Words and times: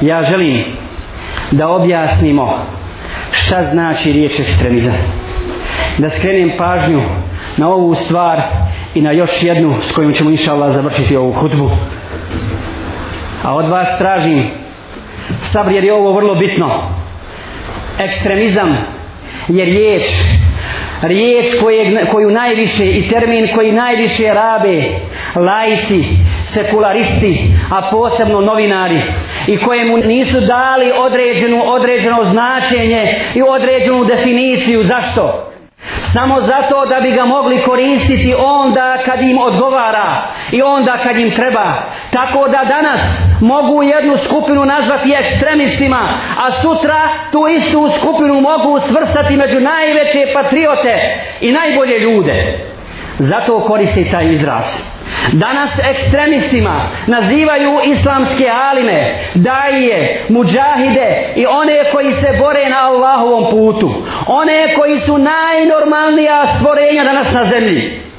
ja 0.00 0.22
želim 0.22 0.64
da 1.50 1.68
objasnimo 1.68 2.58
šta 3.32 3.64
znači 3.64 4.12
riječ 4.12 4.40
ekstremizam 4.40 4.94
da 5.98 6.10
skrenem 6.10 6.50
pažnju 6.58 7.00
na 7.56 7.68
ovu 7.68 7.94
stvar 7.94 8.42
i 8.94 9.02
na 9.02 9.12
još 9.12 9.42
jednu 9.42 9.74
s 9.88 9.92
kojom 9.92 10.12
ćemo 10.12 10.30
inša 10.30 10.52
Allah 10.52 10.74
završiti 10.74 11.16
ovu 11.16 11.32
hutbu. 11.32 11.70
a 13.42 13.54
od 13.54 13.68
vas 13.68 13.98
tražim 13.98 14.44
sabr 15.42 15.72
jer 15.72 15.84
je 15.84 15.94
ovo 15.94 16.12
vrlo 16.12 16.34
bitno 16.34 16.70
ekstremizam 17.98 18.76
je 19.48 19.64
riječ 19.64 20.02
riječ 21.02 21.46
koje, 21.60 22.06
koju 22.06 22.30
najviše 22.30 22.86
i 22.86 23.08
termin 23.08 23.48
koji 23.54 23.72
najviše 23.72 24.34
rabe 24.34 24.84
laici, 25.36 26.04
sekularisti 26.54 27.52
a 27.70 27.90
posebno 27.90 28.40
novinari 28.40 29.00
i 29.46 29.56
kojemu 29.56 29.96
nisu 29.96 30.40
dali 30.40 30.92
određenu, 30.98 31.62
određeno 31.66 32.24
značenje 32.24 33.02
i 33.34 33.42
određenu 33.42 34.04
definiciju. 34.04 34.82
Zašto? 34.82 35.50
Samo 36.12 36.40
zato 36.40 36.86
da 36.86 37.00
bi 37.00 37.10
ga 37.10 37.24
mogli 37.24 37.62
koristiti 37.62 38.34
onda 38.38 38.98
kad 39.04 39.20
im 39.22 39.38
odgovara 39.38 40.08
i 40.52 40.62
onda 40.62 40.98
kad 41.02 41.16
im 41.16 41.34
treba. 41.34 41.82
Tako 42.12 42.48
da 42.48 42.64
danas 42.64 43.00
mogu 43.40 43.82
jednu 43.82 44.16
skupinu 44.16 44.64
nazvati 44.64 45.12
ekstremistima 45.20 46.18
a 46.44 46.50
sutra 46.50 47.00
tu 47.32 47.48
istu 47.48 47.88
skupinu 47.98 48.34
mogu 48.40 48.78
svrstati 48.78 49.36
među 49.36 49.60
najveće 49.60 50.32
patriote 50.34 50.94
i 51.40 51.52
najbolje 51.52 51.98
ljude. 51.98 52.58
Zato 53.18 53.60
koristi 53.60 54.10
taj 54.10 54.28
izraz. 54.28 54.66
Danas 55.32 55.70
ekstremistima 55.84 56.88
nazivaju 57.06 57.80
islamske 57.84 58.48
alime, 58.70 59.14
daje, 59.34 60.24
muđahide 60.28 61.32
i 61.36 61.46
one 61.46 61.90
koji 61.92 62.10
se 62.10 62.28
bore 62.38 62.68
na 62.68 62.86
Allahovom 62.86 63.50
putu. 63.50 63.90
One 64.26 64.74
koji 64.78 64.98
su 64.98 65.18
najnormalnija 65.18 66.46
stvorenja 66.46 67.04
danas 67.04 67.32
na 67.32 67.44
zemlji 67.44 68.09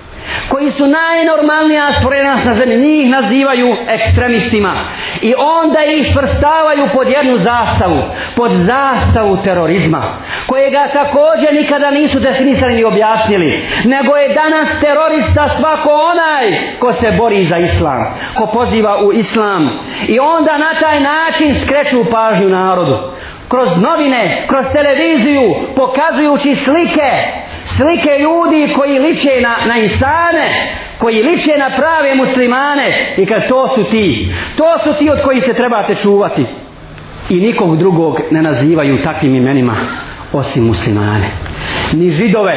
koji 0.51 0.71
su 0.71 0.87
najnormalnija 0.87 1.93
stvorena 1.93 2.37
na 2.45 2.55
zemlji, 2.55 2.77
njih 2.77 3.09
nazivaju 3.09 3.67
ekstremistima. 3.87 4.89
I 5.21 5.33
onda 5.37 5.79
ih 5.83 6.13
svrstavaju 6.13 6.89
pod 6.93 7.07
jednu 7.07 7.37
zastavu, 7.37 8.01
pod 8.35 8.51
zastavu 8.53 9.37
terorizma, 9.43 10.03
kojega 10.47 10.89
također 10.93 11.53
nikada 11.53 11.91
nisu 11.91 12.19
definisali 12.19 12.73
ni 12.73 12.83
objasnili, 12.83 13.65
nego 13.85 14.15
je 14.15 14.35
danas 14.35 14.79
terorista 14.79 15.49
svako 15.49 15.89
onaj 15.89 16.77
ko 16.79 16.93
se 16.93 17.11
bori 17.11 17.45
za 17.45 17.57
islam, 17.57 18.05
ko 18.35 18.45
poziva 18.53 19.05
u 19.05 19.13
islam. 19.13 19.61
I 20.07 20.19
onda 20.19 20.57
na 20.57 20.73
taj 20.79 20.99
način 20.99 21.55
skreću 21.65 22.11
pažnju 22.11 22.49
narodu. 22.49 22.97
Kroz 23.47 23.81
novine, 23.81 24.45
kroz 24.47 24.65
televiziju, 24.73 25.55
pokazujući 25.75 26.55
slike 26.55 27.40
slike 27.81 28.11
ljudi 28.19 28.73
koji 28.73 28.99
liče 28.99 29.41
na, 29.41 29.65
na 29.65 29.77
insane, 29.77 30.69
koji 30.97 31.23
liče 31.23 31.57
na 31.57 31.69
prave 31.69 32.15
muslimane 32.15 33.15
i 33.17 33.25
kad 33.25 33.47
to 33.47 33.67
su 33.67 33.83
ti, 33.83 34.33
to 34.57 34.79
su 34.83 34.99
ti 34.99 35.09
od 35.09 35.21
koji 35.23 35.41
se 35.41 35.53
trebate 35.53 35.95
čuvati. 35.95 36.45
I 37.29 37.35
nikog 37.35 37.77
drugog 37.77 38.21
ne 38.31 38.41
nazivaju 38.41 39.03
takvim 39.03 39.35
imenima 39.35 39.73
osim 40.33 40.67
muslimane. 40.67 41.27
Ni 41.93 42.09
židove, 42.09 42.53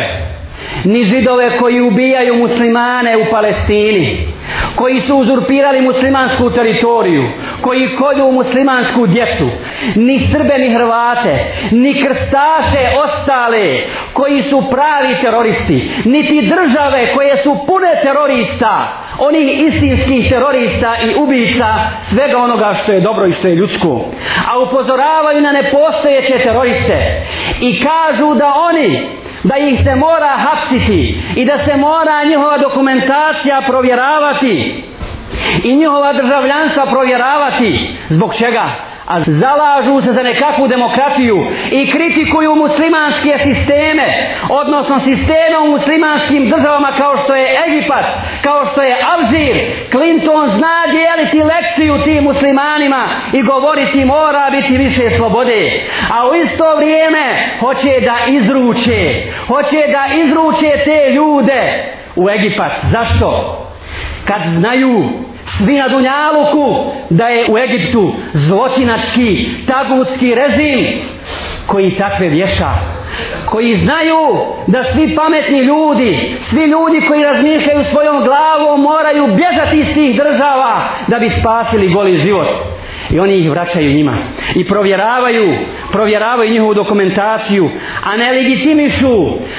ni 0.85 1.03
židove 1.03 1.57
koji 1.57 1.81
ubijaju 1.81 2.35
muslimane 2.35 3.17
u 3.17 3.31
Palestini, 3.31 4.34
koji 4.75 5.01
su 5.01 5.17
uzurpirali 5.17 5.81
muslimansku 5.81 6.51
teritoriju, 6.51 7.25
koji 7.61 7.95
kolju 7.97 8.33
muslimansku 8.33 9.07
djecu, 9.07 9.45
ni 9.95 10.19
Srbe 10.19 10.59
ni 10.59 10.75
Hrvate, 10.75 11.53
ni 11.71 12.03
krstaše 12.03 12.85
ostale, 13.05 13.87
koji 14.13 14.43
su 14.43 14.63
pravi 14.71 15.17
teroristi, 15.23 15.91
niti 16.05 16.49
države 16.49 17.15
koje 17.15 17.37
su 17.37 17.57
pune 17.67 18.01
terorista, 18.03 18.93
onih 19.19 19.63
istinskih 19.67 20.31
terorista 20.31 20.97
i 21.03 21.15
ubica 21.23 21.67
svega 22.03 22.39
onoga 22.39 22.75
što 22.75 22.93
je 22.93 23.01
dobro 23.01 23.27
i 23.27 23.33
što 23.33 23.49
je 23.49 23.55
ljudsko. 23.55 24.05
A 24.51 24.59
upozoravaju 24.59 25.41
na 25.41 25.53
nepostojeće 25.53 26.39
teroriste 26.39 27.23
i 27.61 27.81
kažu 27.83 28.35
da 28.35 28.53
oni 28.71 29.24
da 29.45 29.57
ih 29.59 29.81
se 29.85 29.95
mora 29.95 30.37
hapsiti 30.39 31.21
i 31.37 31.45
da 31.45 31.59
se 31.59 31.77
mora 31.77 32.25
njihova 32.25 32.59
dokumentacija 32.59 33.61
provjeravati 33.67 34.85
i 35.65 35.77
njihova 35.77 36.13
državljanstva 36.13 36.87
provjeravati. 36.87 37.97
Zbog 38.09 38.35
čega? 38.35 38.84
A 39.07 39.21
zalažu 39.27 40.01
se 40.01 40.13
za 40.13 40.23
nekakvu 40.23 40.69
demokratiju 40.69 41.47
i 41.71 41.91
kritikuju 41.91 42.57
muslimanske 42.57 43.39
sisteme, 43.43 44.35
odnosno 44.49 45.01
sisteme 45.01 45.59
u 45.65 45.71
muslimanskim 45.71 46.51
državama 46.51 46.93
kao 46.97 47.17
što 47.17 47.35
je 47.35 47.57
Egipat, 47.67 48.05
kao 48.43 48.65
što 48.65 48.83
je 48.83 48.97
Alžir, 49.13 49.57
Clinton 49.91 50.51
zna 50.57 50.77
dijeliti 50.91 51.49
lekciju 51.53 52.03
tim 52.05 52.25
muslimanima 52.25 53.09
i 53.33 53.43
govoriti 53.43 54.05
mora 54.05 54.51
biti 54.51 54.77
više 54.77 55.11
slobode. 55.11 55.85
A 56.15 56.29
u 56.29 56.35
isto 56.35 56.77
vrijeme 56.77 57.49
hoće 57.61 58.01
da 58.01 58.33
izruče, 58.33 59.03
hoće 59.49 59.81
da 59.93 60.15
izruče 60.15 60.71
te 60.85 61.13
ljude 61.15 61.93
u 62.17 62.31
Egipat. 62.31 62.73
Zašto? 62.83 63.61
Kad 64.25 64.41
znaju 64.49 65.24
svi 65.59 65.75
na 65.75 65.89
Dunjaluku 65.89 66.93
da 67.11 67.27
je 67.27 67.47
u 67.51 67.59
Egiptu 67.59 68.13
zločinački 68.33 69.49
tagutski 69.67 70.35
režim 70.35 71.01
koji 71.67 71.99
takve 71.99 72.29
vješa 72.29 72.71
koji 73.47 73.75
znaju 73.75 74.19
da 74.67 74.85
svi 74.85 75.15
pametni 75.17 75.59
ljudi 75.59 76.37
svi 76.41 76.61
ljudi 76.61 77.07
koji 77.09 77.25
razmišljaju 77.25 77.85
svojom 77.85 78.25
glavom 78.25 78.81
moraju 78.81 79.27
bježati 79.27 79.81
iz 79.81 79.95
tih 79.95 80.17
država 80.17 80.81
da 81.09 81.19
bi 81.19 81.31
spasili 81.31 81.93
goli 81.93 82.15
život 82.15 82.49
i 83.11 83.19
oni 83.21 83.39
ih 83.39 83.51
vraćaju 83.51 83.93
njima. 83.93 84.13
I 84.55 84.65
provjeravaju 84.65 85.55
provjeravaju 85.93 86.51
njihovu 86.51 86.75
dokumentaciju 86.75 87.71
a 88.05 88.17
ne 88.17 88.33
legitimišu 88.33 89.15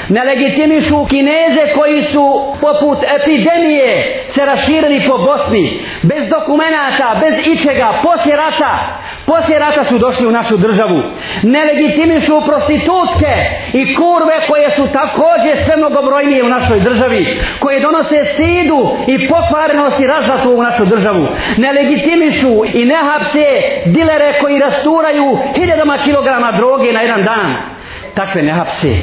ne 0.09 0.23
legitimišu 0.23 1.06
kineze 1.06 1.73
koji 1.75 2.03
su 2.03 2.25
poput 2.61 2.97
epidemije 3.22 4.23
se 4.28 4.45
raširili 4.45 5.07
po 5.07 5.17
Bosni 5.17 5.79
bez 6.03 6.29
dokumenata, 6.29 7.22
bez 7.22 7.34
ičega 7.53 8.00
poslije 8.03 8.38
rata 8.38 9.00
poslije 9.25 9.59
rata 9.59 9.84
su 9.84 9.97
došli 9.97 10.28
u 10.28 10.31
našu 10.31 10.58
državu. 10.58 11.03
Ne 11.44 11.66
legitimišu 11.66 12.41
prostitutke 12.46 13.34
i 13.74 13.96
kurve 13.96 14.36
koje 14.47 14.69
su 14.69 14.88
također 14.94 15.63
sve 15.66 15.78
mnogobrojnije 15.78 16.44
u 16.44 16.50
našoj 16.50 16.80
državi 16.80 17.38
koje 17.59 17.81
donose 17.81 18.25
sidu 18.25 18.80
i 19.08 19.28
pokvarenost 19.28 20.00
i 20.00 20.08
razvatu 20.08 20.52
u 20.52 20.64
našu 20.64 20.85
državu. 20.85 21.28
Ne 21.58 21.74
legitimišu 21.74 22.53
i 22.74 22.85
ne 22.85 23.00
hapse 23.09 23.46
dilere 23.85 24.34
koji 24.41 24.59
rasturaju 24.59 25.38
hiljadama 25.56 25.97
kilograma 25.97 26.52
droge 26.52 26.94
na 26.94 27.02
jedan 27.02 27.24
dan 27.24 27.75
takve 28.16 28.42
ne 28.42 28.52
hapse. 28.52 28.96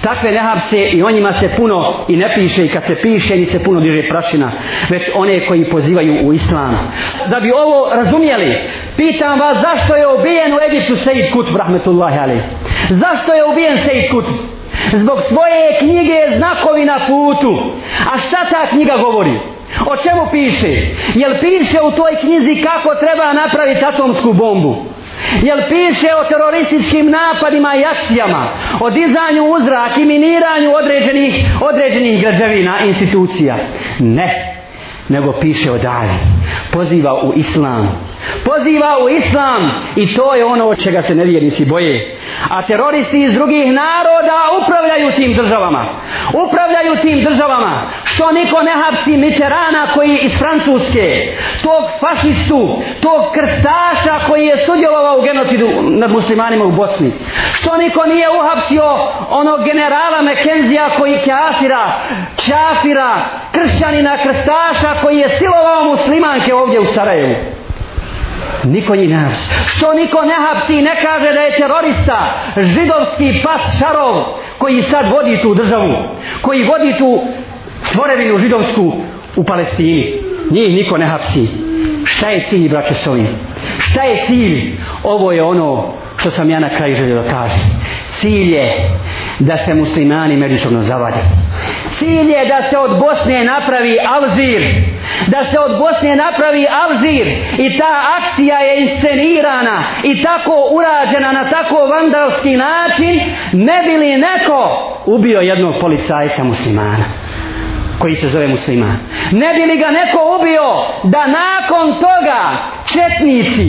Takve 0.00 0.30
ne 0.30 0.38
hapse 0.38 0.78
i 0.78 1.02
o 1.02 1.10
njima 1.10 1.32
se 1.32 1.48
puno 1.56 2.04
i 2.08 2.16
ne 2.16 2.34
piše 2.34 2.64
i 2.64 2.68
kad 2.68 2.82
se 2.84 3.00
piše 3.02 3.36
ni 3.36 3.46
se 3.46 3.64
puno 3.64 3.80
diže 3.80 4.08
prašina 4.08 4.50
već 4.88 5.10
one 5.14 5.46
koji 5.48 5.64
pozivaju 5.64 6.26
u 6.26 6.32
islam. 6.32 6.92
Da 7.30 7.40
bi 7.40 7.52
ovo 7.52 7.94
razumjeli 7.94 8.58
pitam 8.96 9.40
vas 9.40 9.58
zašto 9.60 9.96
je 9.96 10.06
ubijen 10.06 10.52
u 10.54 10.58
Egiptu 10.68 10.96
Sejid 10.96 11.32
Kutb 11.32 11.56
rahmetullahi 11.56 12.18
ali 12.18 12.38
zašto 12.90 13.34
je 13.34 13.44
ubijen 13.44 13.78
Sejid 13.78 14.10
Kutb? 14.10 14.34
Zbog 14.92 15.18
svoje 15.22 15.78
knjige 15.78 16.36
znakovi 16.36 16.84
na 16.84 17.06
putu. 17.08 17.62
A 18.14 18.18
šta 18.18 18.36
ta 18.50 18.66
knjiga 18.66 18.96
govori? 18.96 19.40
O 19.86 19.96
čemu 19.96 20.26
piše? 20.30 20.68
Jel 21.14 21.32
piše 21.40 21.78
u 21.82 21.90
toj 21.90 22.16
knjizi 22.20 22.62
kako 22.62 22.94
treba 22.94 23.32
napraviti 23.32 23.84
atomsku 23.84 24.32
bombu? 24.32 24.76
Jel 25.42 25.58
piše 25.68 26.08
o 26.20 26.28
terorističkim 26.28 27.06
napadima 27.10 27.74
i 27.74 27.84
akcijama, 27.84 28.52
o 28.80 28.90
dizanju 28.90 29.42
uzrak 29.56 29.98
i 29.98 30.04
miniranju 30.04 30.70
određenih, 30.80 31.34
određenih 31.60 32.20
građevina, 32.22 32.74
institucija? 32.86 33.56
Ne, 33.98 34.56
nego 35.08 35.32
piše 35.40 35.72
o 35.72 35.78
dalje. 35.78 36.39
Poziva 36.72 37.14
u 37.24 37.32
islam. 37.36 38.10
Poziva 38.44 38.98
u 39.04 39.08
islam 39.08 39.62
i 39.96 40.14
to 40.14 40.34
je 40.34 40.44
ono 40.44 40.64
od 40.66 40.82
čega 40.84 41.02
se 41.02 41.14
nevjernici 41.14 41.64
boje. 41.64 42.16
A 42.50 42.62
teroristi 42.62 43.22
iz 43.22 43.32
drugih 43.32 43.66
naroda 43.66 44.38
upravljaju 44.62 45.12
tim 45.16 45.34
državama. 45.34 45.84
Upravljaju 46.46 46.96
tim 47.02 47.24
državama. 47.24 47.86
Što 48.04 48.32
niko 48.32 48.62
ne 48.62 48.72
hapsi 48.82 49.16
Mitterana 49.16 49.86
koji 49.94 50.18
iz 50.22 50.38
Francuske, 50.38 51.08
tog 51.62 51.84
fašistu, 52.00 52.78
tog 53.00 53.20
krstaša 53.34 54.14
koji 54.28 54.46
je 54.46 54.56
sudjelovao 54.56 55.18
u 55.18 55.22
genocidu 55.22 55.68
nad 55.82 56.10
muslimanima 56.10 56.64
u 56.64 56.72
Bosni. 56.72 57.12
Što 57.52 57.76
niko 57.76 58.04
nije 58.06 58.28
uhapsio 58.38 58.88
onog 59.30 59.64
generala 59.64 60.22
Mekenzija 60.22 60.90
koji 60.98 61.18
kafira, 61.18 62.00
kafira, 62.46 63.12
kršćanina 63.52 64.16
krstaša 64.22 64.90
koji 65.02 65.18
je 65.18 65.28
silovao 65.28 65.84
stranke 66.40 66.54
ovdje 66.54 66.80
u 66.80 66.84
Sarajevu. 66.84 67.34
Niko 68.64 68.96
njih 68.96 69.08
ne 69.08 69.16
hapsi. 69.16 69.44
Što 69.66 69.94
niko 69.94 70.24
ne 70.24 70.34
hapsi 70.48 70.74
i 70.74 70.82
ne 70.82 70.96
kaže 71.02 71.32
da 71.32 71.40
je 71.40 71.56
terorista 71.56 72.34
židovski 72.56 73.42
pas 73.44 73.78
šarov 73.78 74.38
koji 74.58 74.82
sad 74.82 75.06
vodi 75.10 75.38
tu 75.42 75.54
državu, 75.54 75.94
koji 76.40 76.64
vodi 76.64 76.98
tu 76.98 77.20
stvorevinu 77.82 78.38
židovsku 78.38 78.92
u 79.36 79.44
Palestini. 79.44 80.14
Njih 80.50 80.74
niko 80.74 80.98
ne 80.98 81.06
hapsi. 81.06 81.48
Šta 82.04 82.30
je 82.30 82.44
cilj, 82.44 82.68
braće, 82.68 82.94
s 82.94 83.06
ovim? 83.06 83.26
Šta 83.78 84.02
je 84.02 84.22
cilj? 84.26 84.72
Ovo 85.02 85.32
je 85.32 85.42
ono 85.42 85.92
što 86.16 86.30
sam 86.30 86.50
ja 86.50 86.60
na 86.60 86.76
kraju 86.76 86.94
želio 86.94 87.22
da 87.22 87.30
kažem. 87.30 87.60
Cilj 88.12 88.54
je 88.54 88.90
da 89.38 89.56
se 89.58 89.74
muslimani 89.74 90.36
međusobno 90.36 90.82
zavade. 90.82 91.20
Cilj 91.90 92.30
je 92.30 92.46
da 92.48 92.68
se 92.68 92.78
od 92.78 92.98
Bosne 92.98 93.44
napravi 93.44 93.96
Alžir. 94.08 94.90
Da 95.26 95.44
se 95.44 95.58
od 95.58 95.78
Bosne 95.78 96.16
napravi 96.16 96.66
Alžir. 96.82 97.26
I 97.58 97.78
ta 97.78 97.92
akcija 98.18 98.58
je 98.58 98.80
inscenirana 98.80 99.88
i 100.04 100.22
tako 100.22 100.68
urađena 100.70 101.32
na 101.32 101.50
tako 101.50 101.76
vandalski 101.86 102.56
način 102.56 103.20
ne 103.52 103.82
bi 103.82 103.96
li 103.96 104.16
neko 104.16 104.60
ubio 105.06 105.40
jednog 105.40 105.74
policajca 105.80 106.44
muslimana 106.44 107.04
koji 107.98 108.14
se 108.14 108.28
zove 108.28 108.48
musliman. 108.48 108.96
Ne 109.32 109.54
bi 109.54 109.72
li 109.72 109.78
ga 109.78 109.90
neko 109.90 110.38
ubio 110.40 110.68
da 111.02 111.22
nakon 111.26 111.94
toga 111.94 112.42
četnici, 112.86 113.68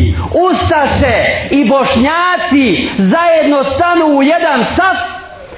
ustaše 0.49 1.17
i 1.51 1.69
bošnjaci 1.69 2.67
zajedno 2.97 3.63
stanu 3.63 4.05
u 4.05 4.23
jedan 4.23 4.65
saf 4.65 4.97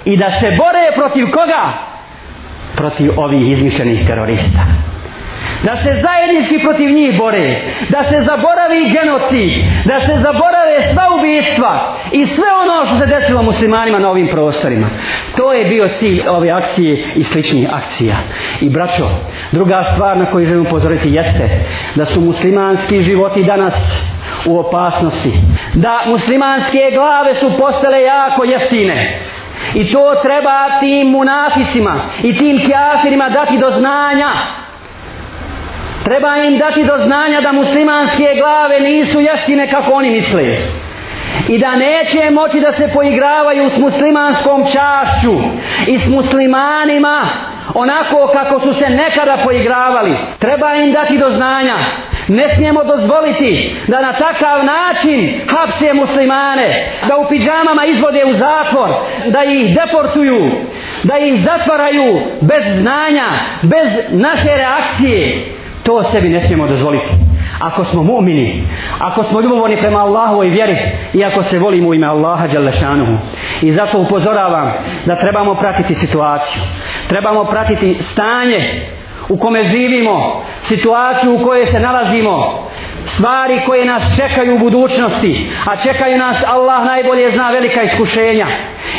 i 0.06 0.18
da 0.18 0.32
se 0.32 0.48
bore 0.58 0.86
protiv 0.96 1.26
koga? 1.32 1.74
Protiv 2.76 3.12
ovih 3.18 3.52
izmišljenih 3.52 4.08
terorista 4.08 4.93
da 5.64 5.78
se 5.84 6.02
zajednički 6.02 6.60
protiv 6.60 6.90
njih 6.90 7.18
bore, 7.18 7.62
da 7.90 8.04
se 8.04 8.22
zaboravi 8.22 8.90
genocid, 8.96 9.52
da 9.86 10.00
se 10.00 10.14
zaborave 10.22 10.78
sva 10.94 11.06
ubijstva 11.18 11.94
i 12.12 12.26
sve 12.26 12.46
ono 12.64 12.86
što 12.86 12.98
se 12.98 13.06
desilo 13.06 13.44
muslimanima 13.44 14.00
na 14.00 14.10
ovim 14.10 14.28
prostorima. 14.28 14.88
To 15.38 15.54
je 15.54 15.66
bio 15.66 15.88
cilj 15.88 16.22
ove 16.30 16.52
akcije 16.52 17.06
i 17.16 17.24
sličnih 17.24 17.70
akcija. 17.74 18.16
I 18.62 18.70
braćo, 18.70 19.08
druga 19.52 19.84
stvar 19.94 20.18
na 20.18 20.26
koju 20.26 20.46
želim 20.46 20.66
upozoriti 20.66 21.10
jeste 21.10 21.50
da 21.96 22.06
su 22.06 22.22
muslimanski 22.22 23.02
životi 23.02 23.44
danas 23.44 24.04
u 24.46 24.60
opasnosti. 24.60 25.32
Da 25.74 26.04
muslimanske 26.08 26.80
glave 26.94 27.34
su 27.34 27.52
postale 27.60 28.02
jako 28.02 28.44
jeftine. 28.44 29.20
I 29.76 29.92
to 29.92 30.16
treba 30.24 30.80
tim 30.80 31.08
munaficima 31.08 32.06
i 32.24 32.38
tim 32.38 32.60
kjafirima 32.60 33.30
dati 33.30 33.58
do 33.58 33.72
znanja 33.72 34.63
Treba 36.04 36.38
im 36.38 36.58
dati 36.58 36.84
do 36.84 36.98
znanja 36.98 37.42
da 37.42 37.52
muslimanske 37.52 38.26
glave 38.42 38.80
nisu 38.80 39.22
jaštine 39.22 39.72
kako 39.72 39.92
oni 39.92 40.10
misle. 40.10 40.44
I 41.50 41.58
da 41.60 41.76
neće 41.76 42.30
moći 42.32 42.60
da 42.60 42.72
se 42.72 42.90
poigravaju 42.94 43.70
s 43.70 43.78
muslimanskom 43.78 44.64
čašću 44.64 45.34
i 45.88 46.00
s 46.00 46.08
muslimanima 46.08 47.30
onako 47.74 48.30
kako 48.34 48.60
su 48.60 48.74
se 48.74 48.90
nekada 48.90 49.38
poigravali. 49.44 50.18
Treba 50.40 50.74
im 50.74 50.92
dati 50.92 51.18
do 51.18 51.30
znanja. 51.30 51.76
Ne 52.28 52.50
smijemo 52.50 52.84
dozvoliti 52.84 53.76
da 53.88 54.02
na 54.02 54.14
takav 54.14 54.66
način 54.66 55.40
hapse 55.48 55.94
muslimane, 55.94 56.88
da 57.08 57.18
u 57.18 57.28
pidžamama 57.30 57.86
izvode 57.86 58.24
u 58.26 58.34
zatvor, 58.34 58.90
da 59.28 59.44
ih 59.44 59.76
deportuju, 59.76 60.52
da 61.04 61.18
ih 61.18 61.42
zatvaraju 61.42 62.22
bez 62.42 62.64
znanja, 62.80 63.28
bez 63.62 63.88
naše 64.12 64.50
reakcije. 64.58 65.53
To 65.84 66.04
sebi 66.04 66.30
ne 66.30 66.42
smijemo 66.42 66.68
dozvoliti. 66.68 67.08
Ako 67.60 67.84
smo 67.84 68.04
mu'mini, 68.04 68.64
ako 69.00 69.24
smo 69.24 69.42
ljubovni 69.42 69.78
prema 69.78 70.00
Allahu 70.00 70.44
i 70.44 70.50
vjeri, 70.50 70.78
i 71.14 71.24
ako 71.24 71.44
se 71.44 71.60
volimo 71.60 71.90
u 71.90 71.94
ime 71.94 72.08
Allaha 72.08 72.48
Đalešanuhu. 72.48 73.14
I 73.62 73.72
zato 73.72 74.00
upozoravam 74.00 74.72
da 75.06 75.16
trebamo 75.16 75.56
pratiti 75.56 75.96
situaciju. 75.96 76.62
Trebamo 77.08 77.44
pratiti 77.44 77.98
stanje 78.02 78.82
u 79.30 79.38
kome 79.38 79.64
živimo, 79.64 80.44
situaciju 80.64 81.36
u 81.36 81.44
kojoj 81.44 81.66
se 81.66 81.80
nalazimo, 81.80 82.68
stvari 83.06 83.62
koje 83.66 83.86
nas 83.86 84.16
čekaju 84.16 84.56
u 84.56 84.60
budućnosti, 84.60 85.50
a 85.72 85.76
čekaju 85.76 86.18
nas 86.18 86.44
Allah 86.48 86.86
najbolje 86.86 87.32
zna 87.32 87.50
velika 87.50 87.82
iskušenja. 87.82 88.48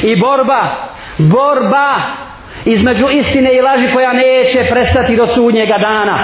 I 0.03 0.21
borba, 0.21 0.89
borba 1.19 2.24
između 2.65 3.07
istine 3.11 3.55
i 3.55 3.61
laži 3.61 3.95
koja 3.95 4.13
neće 4.13 4.71
prestati 4.71 5.17
do 5.17 5.27
sudnjega 5.27 5.79
dana. 5.79 6.19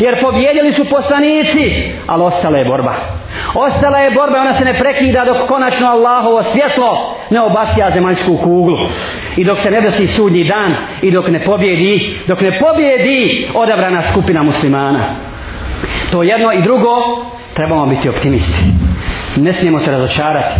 Jer 0.00 0.20
pobjedili 0.20 0.72
su 0.72 0.84
poslanici, 0.84 1.92
ali 2.06 2.22
ostala 2.22 2.58
je 2.58 2.64
borba. 2.64 2.94
Ostala 3.54 3.98
je 3.98 4.10
borba, 4.10 4.40
ona 4.40 4.52
se 4.52 4.64
ne 4.64 4.74
prekida 4.74 5.24
dok 5.24 5.48
konačno 5.48 5.86
Allahovo 5.88 6.42
svjetlo 6.42 7.16
ne 7.30 7.40
obasja 7.40 7.90
zemaljsku 7.90 8.36
kuglu. 8.36 8.78
I 9.36 9.44
dok 9.44 9.58
se 9.58 9.70
ne 9.70 9.80
desi 9.80 10.06
sudnji 10.06 10.44
dan 10.44 10.76
i 11.02 11.10
dok 11.10 11.28
ne 11.28 11.40
pobjedi, 11.40 12.18
dok 12.26 12.40
ne 12.40 12.58
pobjedi 12.58 13.48
odabrana 13.54 14.02
skupina 14.02 14.42
muslimana. 14.42 15.04
To 16.12 16.22
jedno 16.22 16.52
i 16.52 16.62
drugo, 16.62 17.24
trebamo 17.54 17.86
biti 17.86 18.08
optimisti. 18.08 18.64
Ne 19.36 19.52
smijemo 19.52 19.78
se 19.78 19.90
razočarati 19.90 20.54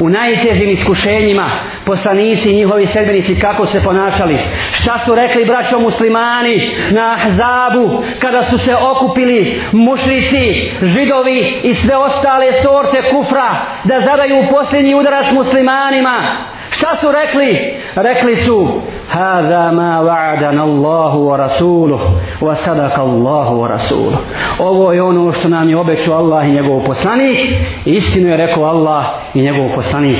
u 0.00 0.08
najtežim 0.08 0.70
iskušenjima 0.70 1.50
poslanici 1.84 2.50
i 2.50 2.56
njihovi 2.56 2.86
sedbenici 2.86 3.38
kako 3.40 3.66
se 3.66 3.82
ponašali. 3.84 4.38
Šta 4.72 4.98
su 4.98 5.14
rekli 5.14 5.44
braćo 5.44 5.78
muslimani 5.78 6.74
na 6.90 7.12
Ahzabu 7.12 8.04
kada 8.18 8.42
su 8.42 8.58
se 8.58 8.74
okupili 8.76 9.60
mušrici 9.72 10.70
židovi 10.82 11.60
i 11.62 11.74
sve 11.74 11.96
ostale 11.96 12.52
sorte 12.52 13.02
kufra 13.10 13.54
da 13.84 14.00
zadaju 14.00 14.36
posljednji 14.50 14.94
udarac 14.94 15.32
muslimanima? 15.32 16.46
Šta 16.70 16.96
su 16.96 17.12
rekli? 17.12 17.74
Rekli 17.94 18.36
su 18.36 18.82
هذا 19.09 19.71
ما 19.71 19.99
وعدنا 19.99 20.63
الله 20.63 21.15
ورسوله 21.15 21.99
وصدق 22.41 22.99
الله 22.99 23.51
ورسوله 23.51 24.17
ovo 24.59 24.93
je 24.93 25.01
ono 25.01 25.31
što 25.31 25.49
nam 25.49 25.69
je 25.69 25.77
obećao 25.77 26.17
Allah 26.17 26.47
i 26.47 26.51
njegov 26.51 26.85
poslanik 26.85 27.37
istinu 27.85 28.29
je 28.29 28.37
rekao 28.37 28.63
Allah 28.63 29.05
i 29.33 29.41
njegov 29.41 29.75
poslanik 29.75 30.17